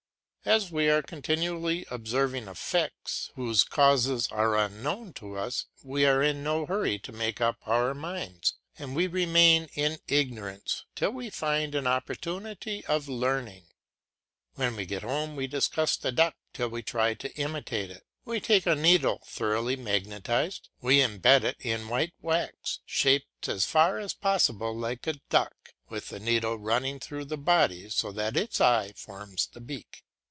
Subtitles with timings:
[0.43, 6.43] As we are continually observing effects whose causes are unknown to us, we are in
[6.43, 11.75] no hurry to make up our minds, and we remain in ignorance till we find
[11.75, 13.65] an opportunity of learning.
[14.55, 18.03] When we get home we discuss the duck till we try to imitate it.
[18.25, 23.99] We take a needle thoroughly magnetised, we imbed it in white wax, shaped as far
[23.99, 28.59] as possible like a duck, with the needle running through the body, so that its
[28.59, 30.03] eye forms the beak.